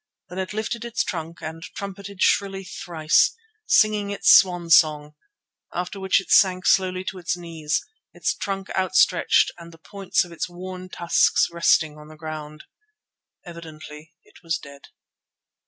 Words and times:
Then 0.29 0.39
it 0.39 0.51
lifted 0.51 0.83
its 0.83 1.03
trunk 1.03 1.43
and 1.43 1.61
trumpeted 1.61 2.23
shrilly 2.23 2.63
thrice, 2.63 3.35
singing 3.67 4.09
its 4.09 4.33
swan 4.33 4.71
song, 4.71 5.13
after 5.75 5.99
which 5.99 6.19
it 6.19 6.31
sank 6.31 6.65
slowly 6.65 7.03
to 7.03 7.19
its 7.19 7.37
knees, 7.37 7.85
its 8.11 8.33
trunk 8.33 8.71
outstretched 8.75 9.51
and 9.59 9.71
the 9.71 9.77
points 9.77 10.23
of 10.25 10.31
its 10.31 10.49
worn 10.49 10.89
tusks 10.89 11.49
resting 11.51 11.99
on 11.99 12.07
the 12.07 12.17
ground. 12.17 12.63
Evidently 13.45 14.15
it 14.23 14.41
was 14.41 14.57
dead. 14.57 14.87